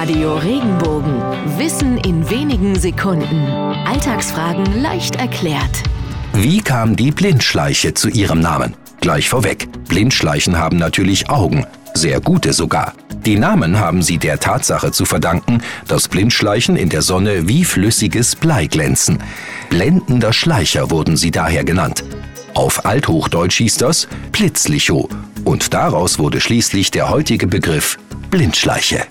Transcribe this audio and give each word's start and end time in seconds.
Radio 0.00 0.38
Regenbogen. 0.38 1.20
Wissen 1.58 1.98
in 1.98 2.30
wenigen 2.30 2.74
Sekunden. 2.74 3.46
Alltagsfragen 3.86 4.80
leicht 4.80 5.16
erklärt. 5.16 5.82
Wie 6.32 6.62
kam 6.62 6.96
die 6.96 7.10
Blindschleiche 7.10 7.92
zu 7.92 8.08
ihrem 8.08 8.40
Namen? 8.40 8.74
Gleich 9.02 9.28
vorweg, 9.28 9.68
Blindschleichen 9.88 10.56
haben 10.56 10.78
natürlich 10.78 11.28
Augen, 11.28 11.66
sehr 11.92 12.18
gute 12.22 12.54
sogar. 12.54 12.94
Die 13.26 13.36
Namen 13.36 13.78
haben 13.78 14.00
sie 14.00 14.16
der 14.16 14.40
Tatsache 14.40 14.90
zu 14.90 15.04
verdanken, 15.04 15.60
dass 15.86 16.08
Blindschleichen 16.08 16.76
in 16.76 16.88
der 16.88 17.02
Sonne 17.02 17.46
wie 17.46 17.66
flüssiges 17.66 18.36
Blei 18.36 18.68
glänzen. 18.68 19.18
Blendender 19.68 20.32
Schleicher 20.32 20.90
wurden 20.90 21.18
sie 21.18 21.30
daher 21.30 21.64
genannt. 21.64 22.04
Auf 22.54 22.86
Althochdeutsch 22.86 23.58
hieß 23.58 23.76
das 23.76 24.08
Blitzlicho 24.32 25.10
und 25.44 25.74
daraus 25.74 26.18
wurde 26.18 26.40
schließlich 26.40 26.90
der 26.90 27.10
heutige 27.10 27.46
Begriff 27.46 27.98
Blindschleiche. 28.30 29.04